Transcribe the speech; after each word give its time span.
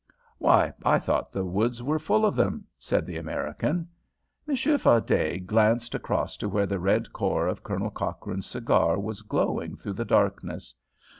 "Why, 0.39 0.73
I 0.83 0.97
thought 0.97 1.31
the 1.31 1.45
woods 1.45 1.83
were 1.83 1.99
full 1.99 2.25
of 2.25 2.35
them," 2.35 2.65
said 2.79 3.05
the 3.05 3.17
American. 3.17 3.87
Monsieur 4.47 4.79
Fardet 4.79 5.45
glanced 5.45 5.93
across 5.93 6.37
to 6.37 6.49
where 6.49 6.65
the 6.65 6.79
red 6.79 7.13
core 7.13 7.45
of 7.47 7.61
Colonel 7.63 7.91
Cochrane's 7.91 8.47
cigar 8.47 8.99
was 8.99 9.21
glowing 9.21 9.75
through 9.75 9.93
the 9.93 10.03
darkness. 10.05 10.73